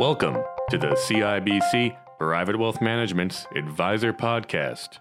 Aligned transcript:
Welcome 0.00 0.38
to 0.70 0.78
the 0.78 0.92
CIBC 0.92 1.94
Private 2.18 2.58
Wealth 2.58 2.80
Management's 2.80 3.46
Advisor 3.54 4.14
Podcast. 4.14 4.98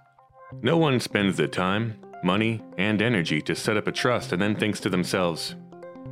No 0.62 0.76
one 0.76 1.00
spends 1.00 1.38
the 1.38 1.48
time, 1.48 1.98
money, 2.22 2.62
and 2.78 3.02
energy 3.02 3.42
to 3.44 3.56
set 3.56 3.78
up 3.78 3.88
a 3.88 3.94
trust 3.94 4.34
and 4.34 4.42
then 4.42 4.58
thinks 4.58 4.82
to 4.82 4.90
themselves, 4.90 5.56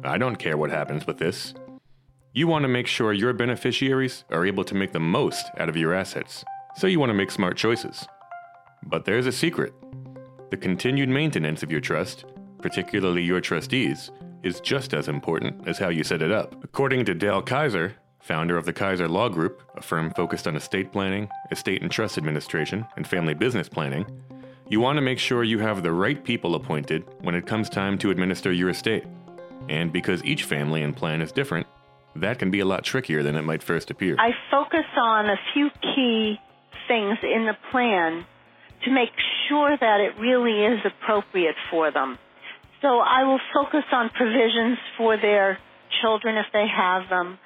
I 0.06 0.18
don't 0.18 0.38
care 0.38 0.56
what 0.56 0.70
happens 0.70 1.06
with 1.06 1.18
this. 1.18 1.54
You 2.34 2.48
want 2.48 2.64
to 2.64 2.70
make 2.70 2.88
sure 2.88 3.12
your 3.12 3.34
beneficiaries 3.34 4.24
are 4.30 4.46
able 4.46 4.64
to 4.64 4.74
make 4.74 4.94
the 4.94 5.02
most 5.02 5.48
out 5.58 5.68
of 5.68 5.76
your 5.76 5.94
assets, 5.94 6.46
so 6.78 6.88
you 6.88 7.02
want 7.02 7.10
to 7.10 7.14
make 7.14 7.30
smart 7.30 7.58
choices. 7.58 8.08
But 8.84 9.04
there's 9.04 9.28
a 9.28 9.34
secret 9.34 9.74
the 10.50 10.56
continued 10.56 11.10
maintenance 11.10 11.62
of 11.62 11.74
your 11.74 11.82
trust, 11.82 12.24
particularly 12.62 13.22
your 13.22 13.42
trustees, 13.42 14.12
is 14.44 14.62
just 14.62 14.94
as 14.94 15.10
important 15.10 15.68
as 15.68 15.78
how 15.78 15.90
you 15.90 16.06
set 16.06 16.22
it 16.22 16.32
up. 16.32 16.64
According 16.64 17.04
to 17.04 17.14
Dale 17.14 17.42
Kaiser, 17.42 17.98
founder 18.28 18.58
of 18.58 18.66
the 18.66 18.74
Kaiser 18.74 19.08
Law 19.08 19.30
Group, 19.30 19.62
a 19.76 19.82
firm 19.82 20.12
focused 20.12 20.48
on 20.48 20.58
estate 20.58 20.92
planning, 20.92 21.30
estate 21.50 21.82
and 21.82 21.90
trust 21.90 22.18
administration, 22.18 22.86
and 22.98 23.08
family 23.08 23.34
business 23.34 23.70
planning, 23.70 24.06
you 24.68 24.82
want 24.82 24.98
to 24.98 25.02
make 25.02 25.18
sure 25.18 25.46
you 25.46 25.60
have 25.60 25.82
the 25.82 25.94
right 25.94 26.22
people 26.22 26.56
appointed 26.56 27.06
when 27.22 27.36
it 27.36 27.48
comes 27.48 27.70
time 27.70 27.98
to 28.00 28.12
administer 28.12 28.52
your 28.52 28.70
estate. 28.70 29.06
And 29.70 29.94
because 29.94 30.22
each 30.26 30.44
family 30.44 30.84
and 30.84 30.96
plan 30.96 31.22
is 31.22 31.32
different, 31.32 31.68
that 32.18 32.38
can 32.38 32.52
be 32.52 32.60
a 32.60 32.66
lot 32.66 32.84
trickier 32.84 33.24
than 33.24 33.36
it 33.36 33.44
might 33.44 33.64
first 33.64 33.90
appear. 33.92 34.18
I 34.20 34.32
focus 34.52 34.86
on 34.98 35.30
a 35.30 35.38
few 35.54 35.70
key 35.82 36.38
things 36.90 37.18
in 37.24 37.46
the 37.46 37.56
plan 37.72 38.26
to 38.84 38.92
make 38.92 39.12
sure 39.48 39.78
that 39.80 40.02
it 40.02 40.20
really 40.20 40.66
is 40.66 40.80
appropriate 40.86 41.56
for 41.72 41.92
them. 41.92 42.18
So 42.82 43.00
I 43.00 43.24
will 43.24 43.40
focus 43.54 43.86
on 43.92 44.10
provisions 44.10 44.78
for 44.98 45.16
their 45.18 45.58
children 46.02 46.36
if 46.36 46.46
they 46.52 46.68
have 46.68 47.10
them, 47.10 47.40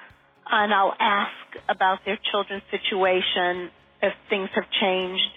and 0.50 0.72
I'll 0.72 0.94
ask 0.98 1.30
about 1.68 2.00
their 2.04 2.18
children's 2.30 2.62
situation 2.70 3.70
if 4.02 4.12
things 4.28 4.48
have 4.54 4.64
changed, 4.80 5.30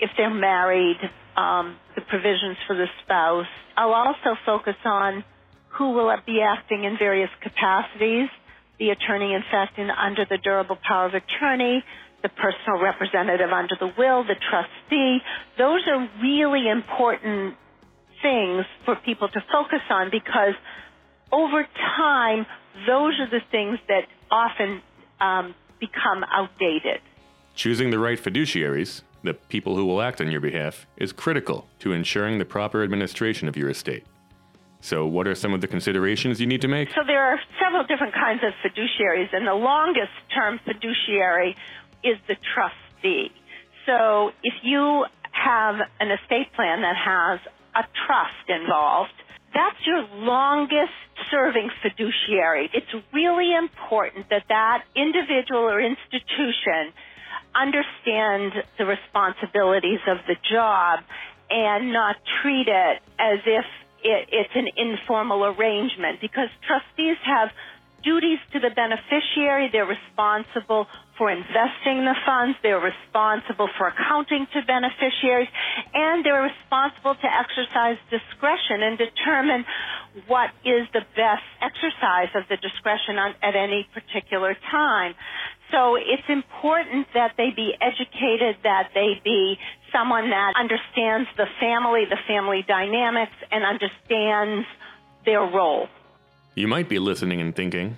if 0.00 0.10
they're 0.16 0.32
married, 0.32 0.98
um, 1.36 1.76
the 1.96 2.02
provisions 2.02 2.56
for 2.66 2.76
the 2.76 2.86
spouse. 3.04 3.46
I'll 3.76 3.92
also 3.92 4.38
focus 4.46 4.76
on 4.84 5.24
who 5.78 5.92
will 5.92 6.14
be 6.26 6.40
acting 6.40 6.84
in 6.84 6.96
various 6.98 7.30
capacities, 7.42 8.28
the 8.78 8.90
attorney 8.90 9.34
in 9.34 9.42
fact 9.50 9.78
in 9.78 9.90
under 9.90 10.24
the 10.28 10.38
durable 10.38 10.78
power 10.86 11.06
of 11.06 11.14
attorney, 11.14 11.82
the 12.22 12.28
personal 12.28 12.80
representative 12.80 13.50
under 13.50 13.76
the 13.78 13.90
will, 13.98 14.24
the 14.24 14.36
trustee. 14.50 15.18
Those 15.58 15.82
are 15.88 16.08
really 16.22 16.68
important 16.68 17.56
things 18.22 18.64
for 18.84 18.96
people 19.04 19.28
to 19.28 19.40
focus 19.52 19.82
on 19.90 20.10
because 20.10 20.54
over 21.32 21.66
time, 21.96 22.46
those 22.86 23.18
are 23.20 23.30
the 23.30 23.42
things 23.50 23.78
that 23.88 24.06
often 24.34 24.82
um, 25.20 25.54
become 25.78 26.24
outdated. 26.32 27.00
Choosing 27.54 27.90
the 27.90 27.98
right 27.98 28.18
fiduciaries, 28.18 29.02
the 29.22 29.34
people 29.34 29.76
who 29.76 29.86
will 29.86 30.02
act 30.02 30.20
on 30.20 30.30
your 30.30 30.40
behalf, 30.40 30.86
is 30.96 31.12
critical 31.12 31.68
to 31.78 31.92
ensuring 31.92 32.38
the 32.38 32.44
proper 32.44 32.82
administration 32.82 33.46
of 33.46 33.56
your 33.56 33.70
estate. 33.70 34.04
So, 34.80 35.06
what 35.06 35.26
are 35.26 35.34
some 35.34 35.54
of 35.54 35.60
the 35.62 35.68
considerations 35.68 36.40
you 36.40 36.46
need 36.46 36.60
to 36.60 36.68
make? 36.68 36.90
So, 36.90 37.06
there 37.06 37.24
are 37.24 37.38
several 37.62 37.84
different 37.84 38.12
kinds 38.12 38.42
of 38.44 38.52
fiduciaries, 38.60 39.32
and 39.32 39.46
the 39.46 39.54
longest 39.54 40.12
term 40.34 40.60
fiduciary 40.66 41.56
is 42.02 42.18
the 42.28 42.36
trustee. 42.52 43.32
So, 43.86 44.32
if 44.42 44.54
you 44.62 45.06
have 45.32 45.76
an 46.00 46.10
estate 46.10 46.52
plan 46.54 46.82
that 46.82 46.96
has 46.96 47.40
a 47.74 47.84
trust 48.06 48.46
involved, 48.48 49.14
that's 49.54 49.78
your 49.86 50.02
longest 50.26 50.92
serving 51.30 51.70
fiduciary. 51.82 52.68
It's 52.74 52.92
really 53.12 53.54
important 53.54 54.28
that 54.30 54.44
that 54.48 54.84
individual 54.96 55.62
or 55.70 55.80
institution 55.80 56.92
understand 57.54 58.52
the 58.78 58.84
responsibilities 58.84 60.00
of 60.08 60.18
the 60.26 60.34
job 60.50 61.00
and 61.50 61.92
not 61.92 62.16
treat 62.42 62.66
it 62.66 62.98
as 63.18 63.38
if 63.46 63.64
it, 64.02 64.28
it's 64.32 64.54
an 64.54 64.68
informal 64.76 65.44
arrangement 65.46 66.20
because 66.20 66.48
trustees 66.66 67.16
have 67.24 67.48
duties 68.02 68.38
to 68.52 68.60
the 68.60 68.70
beneficiary. 68.74 69.70
They're 69.72 69.86
responsible 69.86 70.86
for 71.16 71.30
investing 71.30 72.04
the 72.04 72.14
funds. 72.26 72.56
They're 72.62 72.80
responsible 72.80 73.68
for 73.78 73.88
accounting 73.88 74.46
to 74.52 74.62
beneficiaries 74.66 75.48
and 75.92 76.24
they're 76.24 76.42
responsible 76.42 77.14
to 77.14 77.28
exercise 77.28 77.98
discretion 78.10 78.82
and 78.82 78.98
determine 78.98 79.64
what 80.26 80.50
is 80.64 80.86
the 80.92 81.02
best 81.16 81.46
exercise 81.60 82.30
of 82.34 82.44
the 82.48 82.56
discretion 82.56 83.18
on, 83.18 83.34
at 83.42 83.56
any 83.56 83.86
particular 83.94 84.56
time. 84.70 85.14
So 85.70 85.96
it's 85.96 86.28
important 86.28 87.08
that 87.14 87.32
they 87.36 87.50
be 87.50 87.74
educated, 87.80 88.56
that 88.62 88.90
they 88.94 89.20
be 89.24 89.58
someone 89.92 90.30
that 90.30 90.54
understands 90.56 91.28
the 91.36 91.46
family, 91.58 92.04
the 92.08 92.18
family 92.28 92.64
dynamics, 92.66 93.34
and 93.50 93.64
understands 93.64 94.66
their 95.24 95.40
role. 95.40 95.88
You 96.54 96.68
might 96.68 96.88
be 96.88 96.98
listening 96.98 97.40
and 97.40 97.54
thinking, 97.54 97.96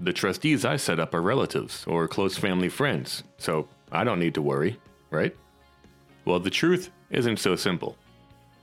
the 0.00 0.12
trustees 0.12 0.64
I 0.64 0.76
set 0.76 0.98
up 0.98 1.14
are 1.14 1.22
relatives 1.22 1.84
or 1.86 2.08
close 2.08 2.36
family 2.36 2.68
friends, 2.68 3.22
so 3.38 3.68
I 3.92 4.04
don't 4.04 4.18
need 4.18 4.34
to 4.34 4.42
worry, 4.42 4.78
right? 5.10 5.36
Well, 6.24 6.40
the 6.40 6.50
truth 6.50 6.90
isn't 7.10 7.38
so 7.38 7.56
simple. 7.56 7.96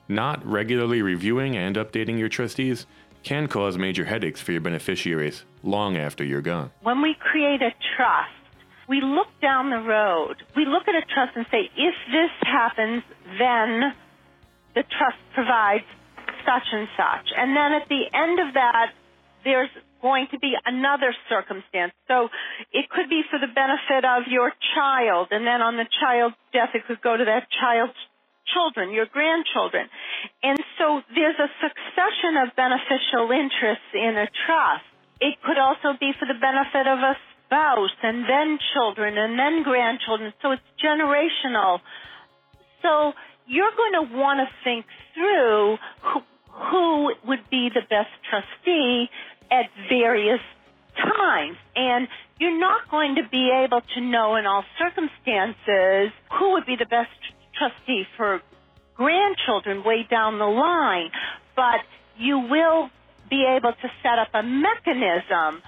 Not 0.07 0.45
regularly 0.45 1.01
reviewing 1.01 1.57
and 1.57 1.75
updating 1.75 2.17
your 2.17 2.29
trustees 2.29 2.85
can 3.23 3.47
cause 3.47 3.77
major 3.77 4.05
headaches 4.05 4.41
for 4.41 4.51
your 4.51 4.61
beneficiaries 4.61 5.43
long 5.63 5.97
after 5.97 6.23
you're 6.23 6.41
gone. 6.41 6.71
When 6.81 7.01
we 7.01 7.15
create 7.19 7.61
a 7.61 7.71
trust, 7.95 8.31
we 8.87 9.01
look 9.01 9.27
down 9.41 9.69
the 9.69 9.81
road. 9.81 10.37
We 10.55 10.65
look 10.65 10.87
at 10.87 10.95
a 10.95 11.05
trust 11.13 11.35
and 11.35 11.45
say, 11.51 11.69
if 11.75 11.95
this 12.07 12.31
happens, 12.41 13.03
then 13.37 13.93
the 14.75 14.83
trust 14.83 15.17
provides 15.33 15.83
such 16.45 16.63
and 16.71 16.87
such. 16.95 17.27
And 17.35 17.55
then 17.55 17.73
at 17.73 17.89
the 17.89 18.03
end 18.13 18.39
of 18.39 18.53
that, 18.53 18.93
there's 19.43 19.69
going 20.01 20.27
to 20.31 20.39
be 20.39 20.53
another 20.65 21.13
circumstance. 21.29 21.93
So 22.07 22.29
it 22.71 22.89
could 22.89 23.09
be 23.09 23.23
for 23.29 23.39
the 23.39 23.47
benefit 23.47 24.05
of 24.05 24.27
your 24.27 24.53
child, 24.75 25.29
and 25.31 25.45
then 25.45 25.61
on 25.61 25.77
the 25.77 25.85
child's 26.01 26.35
death, 26.53 26.69
it 26.73 26.85
could 26.87 27.01
go 27.01 27.17
to 27.17 27.25
that 27.25 27.47
child's 27.49 27.97
children, 28.53 28.91
your 28.91 29.05
grandchildren. 29.05 29.89
And 30.43 30.59
so 30.77 31.01
there's 31.13 31.39
a 31.39 31.49
succession 31.59 32.37
of 32.37 32.55
beneficial 32.55 33.31
interests 33.31 33.91
in 33.93 34.17
a 34.17 34.27
trust. 34.45 34.85
It 35.19 35.35
could 35.43 35.57
also 35.57 35.97
be 35.99 36.13
for 36.17 36.25
the 36.25 36.39
benefit 36.39 36.87
of 36.87 36.99
a 36.99 37.17
spouse, 37.45 37.95
and 38.03 38.23
then 38.27 38.59
children, 38.73 39.17
and 39.17 39.37
then 39.37 39.63
grandchildren. 39.63 40.33
So 40.41 40.51
it's 40.51 40.63
generational. 40.83 41.79
So 42.81 43.13
you're 43.47 43.71
going 43.75 44.07
to 44.07 44.15
want 44.15 44.39
to 44.39 44.47
think 44.63 44.85
through 45.13 45.77
who, 46.01 46.21
who 46.51 47.13
would 47.25 47.49
be 47.49 47.69
the 47.73 47.81
best 47.89 48.11
trustee 48.29 49.09
at 49.51 49.69
various 49.89 50.41
times. 50.95 51.57
And 51.75 52.07
you're 52.39 52.59
not 52.59 52.89
going 52.89 53.15
to 53.15 53.23
be 53.29 53.51
able 53.51 53.81
to 53.95 54.01
know 54.01 54.35
in 54.35 54.45
all 54.45 54.63
circumstances 54.77 56.11
who 56.37 56.53
would 56.53 56.65
be 56.65 56.75
the 56.75 56.85
best 56.85 57.11
trustee 57.57 58.05
for 58.15 58.41
grandchildren 58.95 59.83
way 59.83 60.05
down 60.09 60.39
the 60.39 60.45
line, 60.45 61.09
but 61.55 61.81
you 62.17 62.39
will 62.39 62.89
be 63.29 63.45
able 63.45 63.73
to 63.73 63.87
set 64.01 64.19
up 64.19 64.29
a 64.33 64.43
mechanism 64.43 65.61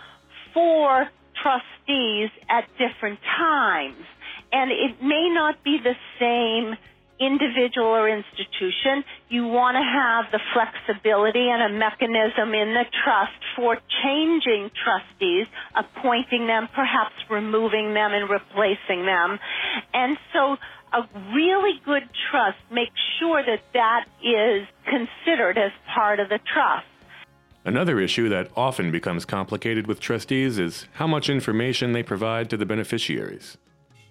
for 0.54 1.08
trustees 1.42 2.30
at 2.50 2.68
different 2.78 3.20
times. 3.38 4.04
And 4.52 4.72
it 4.72 5.02
may 5.02 5.30
not 5.30 5.64
be 5.64 5.78
the 5.84 5.96
same 6.20 6.76
individual 7.20 7.88
or 7.88 8.10
institution, 8.10 9.04
you 9.30 9.46
want 9.46 9.76
to 9.76 9.84
have 9.84 10.32
the 10.32 10.40
flexibility 10.54 11.50
and 11.50 11.62
a 11.62 11.78
mechanism 11.78 12.54
in 12.54 12.74
the 12.74 12.86
trust 13.04 13.40
for 13.56 13.78
changing 14.04 14.72
trustees, 14.84 15.48
appointing 15.76 16.48
them, 16.48 16.68
perhaps 16.74 17.16
removing 17.30 17.94
them 17.94 18.14
and 18.14 18.30
replacing 18.30 19.06
them. 19.06 19.38
And 19.94 20.18
so 20.34 20.58
a 20.94 21.02
really 21.34 21.80
good 21.86 22.08
trust 22.32 22.58
makes 22.72 22.96
sure 23.20 23.44
that 23.44 23.62
that 23.74 24.06
is 24.24 24.68
considered 24.86 25.58
as 25.58 25.72
part 25.94 26.20
of 26.20 26.30
the 26.30 26.40
trust. 26.54 26.88
Another 27.66 28.00
issue 28.00 28.30
that 28.30 28.50
often 28.56 28.90
becomes 28.90 29.26
complicated 29.26 29.86
with 29.86 30.00
trustees 30.00 30.58
is 30.58 30.88
how 30.94 31.06
much 31.06 31.30
information 31.30 31.92
they 31.92 32.02
provide 32.02 32.50
to 32.50 32.58
the 32.58 32.66
beneficiaries. 32.66 33.58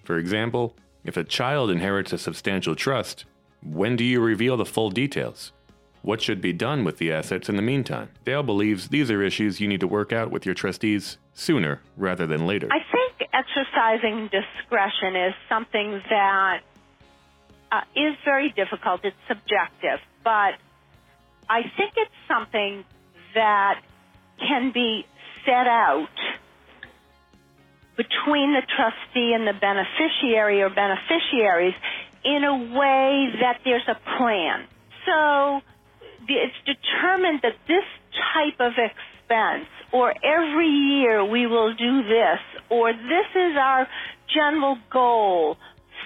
For 0.05 0.19
example, 0.19 0.77
if 1.05 1.17
a 1.17 1.25
child 1.25 1.71
inherits 1.71 2.13
a 2.13 2.19
substantial 2.19 2.75
trust, 2.75 3.25
when 3.63 3.97
do 3.97 4.05
you 4.05 4.21
reveal 4.21 4.57
the 4.57 4.65
full 4.65 4.91
details? 4.91 5.53
What 6.03 6.23
should 6.23 6.41
be 6.41 6.53
done 6.53 6.85
with 6.85 6.99
the 6.99 7.13
assets 7.13 7.49
in 7.49 7.57
the 7.57 7.63
meantime? 7.63 8.11
Dale 8.25 8.43
believes 8.43 8.89
these 8.89 9.11
are 9.11 9.23
issues 9.23 9.61
you 9.61 9.69
need 9.69 9.81
to 9.81 9.89
work 9.89 10.13
out 10.13 10.31
with 10.31 10.47
your 10.47 10.55
trustees 10.55 11.19
sooner 11.35 11.81
rather 11.97 12.27
than 12.27 12.47
later. 12.47 12.69
I 12.71 12.79
think 12.93 13.29
exercising 13.33 14.31
discretion 14.31 15.17
is 15.17 15.35
something 15.49 16.01
that 16.09 16.61
uh, 17.73 17.81
is 17.97 18.15
very 18.25 18.51
difficult. 18.51 19.05
It's 19.05 19.17
subjective, 19.27 19.99
but 20.25 20.55
I 21.51 21.63
think 21.77 21.95
it's 21.97 22.11
something 22.27 22.85
that 23.35 23.83
can 24.39 24.73
be 24.73 25.05
set 25.45 25.67
out 25.67 26.09
between 27.99 28.55
the 28.55 28.63
trustee 28.63 29.35
and 29.35 29.45
the 29.45 29.59
beneficiary 29.59 30.63
or 30.63 30.71
beneficiaries 30.71 31.75
in 32.25 32.45
a 32.45 32.57
way 32.79 33.27
that 33.43 33.59
there's 33.65 33.87
a 33.89 33.99
plan. 34.17 34.65
So 35.05 35.61
it's 36.29 36.55
determined 36.65 37.41
that 37.43 37.59
this 37.67 37.85
type 38.33 38.61
of 38.61 38.73
expense 38.79 39.67
or 39.93 40.15
every 40.25 40.69
year 40.69 41.25
we 41.25 41.47
will 41.47 41.75
do 41.75 42.03
this 42.05 42.39
or 42.71 42.93
this 42.93 43.29
is 43.35 43.57
our 43.59 43.89
general 44.33 44.79
goal 44.93 45.57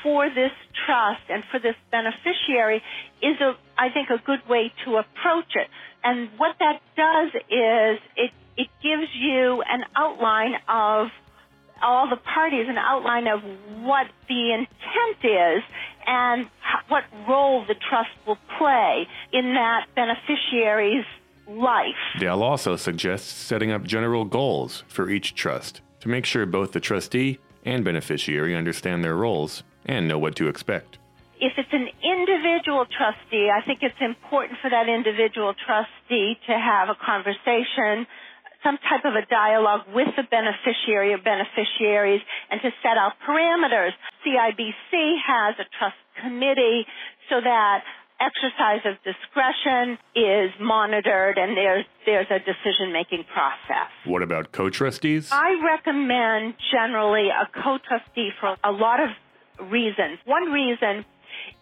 for 0.02 0.28
this 0.30 0.52
trust 0.86 1.22
and 1.28 1.44
for 1.50 1.60
this 1.60 1.76
beneficiary 1.90 2.82
is 3.22 3.40
a 3.40 3.52
I 3.78 3.90
think 3.90 4.10
a 4.10 4.18
good 4.24 4.40
way 4.48 4.72
to 4.84 4.96
approach 4.96 5.52
it. 5.54 5.68
And 6.04 6.30
what 6.36 6.56
that 6.58 6.80
does 6.96 7.34
is 7.50 8.00
it 8.16 8.30
it 8.56 8.68
gives 8.82 9.10
you 9.14 9.62
an 9.62 9.84
outline 9.96 10.54
of 10.68 11.08
all 11.82 12.08
the 12.08 12.16
parties 12.16 12.66
an 12.68 12.78
outline 12.78 13.26
of 13.26 13.42
what 13.82 14.06
the 14.28 14.52
intent 14.52 15.24
is 15.24 15.62
and 16.06 16.48
what 16.88 17.04
role 17.28 17.64
the 17.66 17.74
trust 17.74 18.10
will 18.26 18.38
play 18.58 19.06
in 19.32 19.54
that 19.54 19.86
beneficiary's 19.94 21.04
life. 21.48 21.94
Dale 22.18 22.42
also 22.42 22.76
suggests 22.76 23.32
setting 23.32 23.70
up 23.70 23.84
general 23.84 24.24
goals 24.24 24.84
for 24.88 25.10
each 25.10 25.34
trust 25.34 25.80
to 26.00 26.08
make 26.08 26.24
sure 26.24 26.46
both 26.46 26.72
the 26.72 26.80
trustee 26.80 27.38
and 27.64 27.84
beneficiary 27.84 28.56
understand 28.56 29.04
their 29.04 29.16
roles 29.16 29.62
and 29.84 30.08
know 30.08 30.18
what 30.18 30.36
to 30.36 30.48
expect. 30.48 30.98
If 31.40 31.54
it's 31.56 31.72
an 31.72 31.88
individual 32.02 32.86
trustee, 32.86 33.50
I 33.50 33.64
think 33.66 33.80
it's 33.82 34.00
important 34.00 34.58
for 34.62 34.70
that 34.70 34.88
individual 34.88 35.54
trustee 35.54 36.38
to 36.46 36.52
have 36.52 36.88
a 36.88 36.94
conversation 36.94 38.06
some 38.62 38.78
type 38.78 39.04
of 39.04 39.14
a 39.14 39.26
dialogue 39.26 39.82
with 39.94 40.08
the 40.16 40.22
beneficiary 40.22 41.12
or 41.12 41.18
beneficiaries 41.18 42.20
and 42.50 42.60
to 42.62 42.70
set 42.82 42.96
out 42.96 43.12
parameters. 43.26 43.92
CIBC 44.24 45.18
has 45.26 45.54
a 45.58 45.66
trust 45.78 45.96
committee 46.22 46.86
so 47.28 47.40
that 47.40 47.82
exercise 48.20 48.86
of 48.86 48.94
discretion 49.02 49.98
is 50.14 50.50
monitored 50.60 51.38
and 51.38 51.56
there's 51.56 51.84
there's 52.06 52.30
a 52.30 52.38
decision 52.38 52.92
making 52.92 53.24
process. 53.32 53.90
What 54.04 54.22
about 54.22 54.52
co-trustees? 54.52 55.30
I 55.32 55.58
recommend 55.64 56.54
generally 56.70 57.28
a 57.30 57.48
co-trustee 57.62 58.30
for 58.40 58.56
a 58.62 58.70
lot 58.70 59.00
of 59.00 59.10
reasons. 59.70 60.18
One 60.24 60.52
reason 60.52 61.04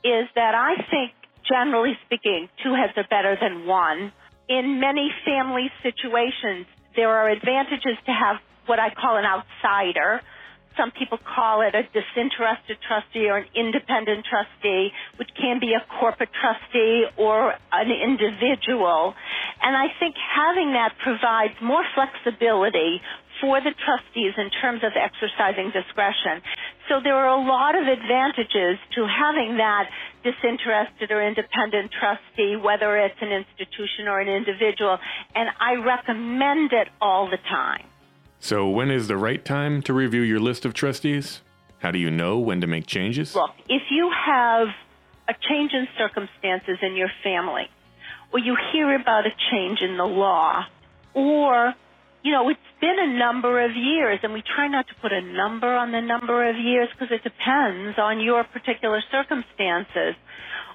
is 0.04 0.28
that 0.34 0.54
I 0.54 0.76
think 0.90 1.12
generally 1.48 1.96
speaking 2.04 2.48
two 2.62 2.74
heads 2.74 2.92
are 2.96 3.08
better 3.08 3.36
than 3.40 3.66
one. 3.66 4.12
In 4.48 4.80
many 4.80 5.10
family 5.24 5.70
situations 5.82 6.66
there 6.96 7.10
are 7.10 7.28
advantages 7.28 7.96
to 8.06 8.12
have 8.12 8.36
what 8.66 8.78
I 8.78 8.90
call 8.94 9.16
an 9.16 9.24
outsider. 9.24 10.20
Some 10.76 10.92
people 10.92 11.18
call 11.18 11.62
it 11.62 11.74
a 11.74 11.82
disinterested 11.82 12.78
trustee 12.86 13.28
or 13.28 13.38
an 13.38 13.46
independent 13.54 14.24
trustee, 14.24 14.90
which 15.18 15.28
can 15.34 15.58
be 15.58 15.74
a 15.74 15.82
corporate 15.98 16.30
trustee 16.40 17.04
or 17.18 17.54
an 17.72 17.90
individual. 17.90 19.14
And 19.62 19.76
I 19.76 19.86
think 19.98 20.14
having 20.16 20.72
that 20.72 20.94
provides 21.02 21.54
more 21.60 21.82
flexibility 21.94 23.02
for 23.40 23.60
the 23.60 23.72
trustees 23.84 24.34
in 24.36 24.50
terms 24.60 24.82
of 24.84 24.92
exercising 24.94 25.72
discretion. 25.72 26.42
So 26.88 27.00
there 27.02 27.16
are 27.16 27.28
a 27.28 27.40
lot 27.40 27.74
of 27.74 27.86
advantages 27.86 28.78
to 28.94 29.06
having 29.06 29.56
that 29.56 29.88
disinterested 30.22 31.10
or 31.10 31.22
independent 31.22 31.90
trustee, 31.92 32.56
whether 32.56 32.96
it's 32.98 33.20
an 33.20 33.32
institution 33.32 34.08
or 34.08 34.20
an 34.20 34.28
individual, 34.28 34.98
and 35.34 35.48
I 35.58 35.74
recommend 35.74 36.72
it 36.72 36.88
all 37.00 37.30
the 37.30 37.38
time. 37.48 37.86
So, 38.42 38.68
when 38.68 38.90
is 38.90 39.06
the 39.06 39.18
right 39.18 39.44
time 39.44 39.82
to 39.82 39.92
review 39.92 40.22
your 40.22 40.40
list 40.40 40.64
of 40.64 40.72
trustees? 40.72 41.42
How 41.80 41.90
do 41.90 41.98
you 41.98 42.10
know 42.10 42.38
when 42.38 42.60
to 42.62 42.66
make 42.66 42.86
changes? 42.86 43.34
Look, 43.34 43.50
if 43.68 43.82
you 43.90 44.10
have 44.10 44.68
a 45.28 45.34
change 45.48 45.72
in 45.72 45.86
circumstances 45.98 46.78
in 46.82 46.96
your 46.96 47.10
family, 47.22 47.68
or 48.32 48.38
you 48.38 48.56
hear 48.72 48.94
about 48.94 49.26
a 49.26 49.30
change 49.50 49.80
in 49.80 49.96
the 49.96 50.04
law, 50.04 50.64
or 51.14 51.74
you 52.22 52.32
know, 52.32 52.48
it's 52.48 52.60
been 52.80 52.96
a 52.98 53.18
number 53.18 53.64
of 53.64 53.72
years, 53.76 54.20
and 54.22 54.32
we 54.32 54.42
try 54.42 54.68
not 54.68 54.88
to 54.88 54.94
put 55.02 55.12
a 55.12 55.20
number 55.20 55.68
on 55.68 55.92
the 55.92 56.00
number 56.00 56.48
of 56.48 56.56
years 56.56 56.88
because 56.92 57.12
it 57.12 57.22
depends 57.22 57.98
on 57.98 58.20
your 58.20 58.44
particular 58.44 59.02
circumstances. 59.10 60.14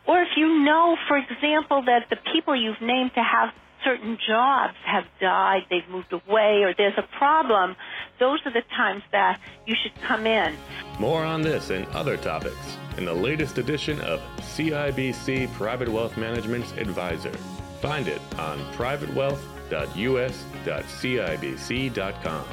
Or 0.07 0.21
if 0.21 0.29
you 0.37 0.63
know, 0.63 0.97
for 1.07 1.17
example, 1.17 1.83
that 1.85 2.07
the 2.09 2.17
people 2.31 2.55
you've 2.55 2.81
named 2.81 3.11
to 3.15 3.23
have 3.23 3.49
certain 3.83 4.17
jobs 4.27 4.75
have 4.85 5.03
died, 5.19 5.61
they've 5.69 5.87
moved 5.89 6.13
away, 6.13 6.63
or 6.63 6.73
there's 6.75 6.97
a 6.97 7.17
problem, 7.17 7.75
those 8.19 8.39
are 8.45 8.53
the 8.53 8.63
times 8.75 9.03
that 9.11 9.39
you 9.65 9.75
should 9.81 9.93
come 10.01 10.25
in. 10.25 10.55
More 10.99 11.23
on 11.23 11.41
this 11.41 11.69
and 11.69 11.85
other 11.87 12.17
topics 12.17 12.77
in 12.97 13.05
the 13.05 13.13
latest 13.13 13.57
edition 13.57 13.99
of 14.01 14.21
CIBC 14.39 15.53
Private 15.53 15.89
Wealth 15.89 16.17
Management's 16.17 16.71
Advisor. 16.73 17.33
Find 17.81 18.07
it 18.07 18.21
on 18.39 18.59
privatewealth.us.cibc.com. 19.69 22.45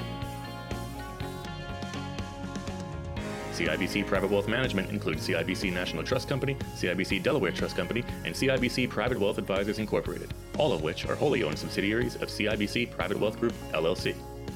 CIBC 3.53 4.07
Private 4.07 4.31
Wealth 4.31 4.49
Management 4.49 4.91
includes 4.91 5.29
CIBC 5.29 5.75
National 5.75 6.03
Trust 6.03 6.27
Company, 6.27 6.57
CIBC 6.75 7.23
Delaware 7.23 7.53
Trust 7.53 7.77
Company, 7.77 8.03
and 8.25 8.35
CIBC 8.35 8.89
Private 8.89 9.21
Wealth 9.21 9.37
Advisors 9.37 9.79
Incorporated, 9.79 10.33
all 10.59 10.73
of 10.73 10.83
which 10.83 11.07
are 11.07 11.15
wholly 11.15 11.43
owned 11.43 11.59
subsidiaries 11.59 12.15
of 12.17 12.29
CIBC 12.29 12.91
Private 12.91 13.21
Wealth 13.21 13.39
Group, 13.39 13.53
LLC, 13.73 14.15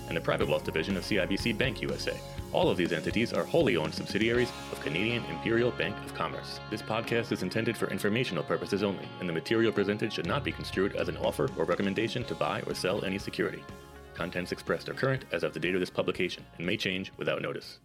and 0.09 0.17
the 0.17 0.21
Private 0.21 0.49
Wealth 0.49 0.65
Division 0.65 0.97
of 0.97 1.05
CIBC 1.05 1.57
Bank 1.57 1.83
USA. 1.83 2.19
All 2.53 2.71
of 2.71 2.77
these 2.77 2.93
entities 2.93 3.33
are 3.33 3.45
wholly 3.45 3.77
owned 3.77 3.95
subsidiaries 3.95 4.51
of 4.73 4.81
Canadian 4.81 5.25
Imperial 5.27 5.71
Bank 5.73 5.97
of 6.05 6.15
Commerce. 6.15 6.61
This 6.71 6.83
podcast 6.83 7.33
is 7.33 7.43
intended 7.43 7.77
for 7.77 7.91
informational 7.91 8.45
purposes 8.45 8.83
only, 8.83 9.09
and 9.21 9.29
the 9.29 9.33
material 9.33 9.73
presented 9.73 10.13
should 10.13 10.27
not 10.27 10.45
be 10.45 10.53
construed 10.53 10.97
as 10.97 11.09
an 11.09 11.17
offer 11.19 11.49
or 11.59 11.65
recommendation 11.65 12.25
to 12.25 12.35
buy 12.35 12.63
or 12.63 12.75
sell 12.75 13.05
any 13.05 13.19
security. 13.19 13.63
Contents 14.15 14.53
expressed 14.53 14.89
are 14.89 14.95
current 14.95 15.25
as 15.33 15.43
of 15.43 15.53
the 15.53 15.61
date 15.61 15.75
of 15.75 15.81
this 15.81 15.91
publication 15.91 16.45
and 16.57 16.67
may 16.67 16.77
change 16.77 17.13
without 17.19 17.43
notice. 17.43 17.79